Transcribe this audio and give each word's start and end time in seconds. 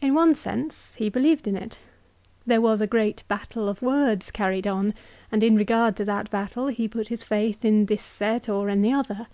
In 0.00 0.14
one 0.14 0.34
sense 0.34 0.94
he 0.94 1.10
believed 1.10 1.46
in 1.46 1.54
it. 1.54 1.78
There 2.46 2.62
was 2.62 2.80
a 2.80 2.86
great 2.86 3.24
battle 3.28 3.68
of 3.68 3.82
words 3.82 4.30
carried 4.30 4.66
on, 4.66 4.94
and 5.30 5.42
in 5.42 5.54
regard 5.54 5.96
to 5.96 6.04
that 6.06 6.30
battle 6.30 6.68
he 6.68 6.88
put 6.88 7.08
his 7.08 7.24
faith 7.24 7.62
in 7.62 7.84
this 7.84 8.00
set 8.02 8.48
or 8.48 8.70
in 8.70 8.80
the 8.80 8.94
other. 8.94 9.26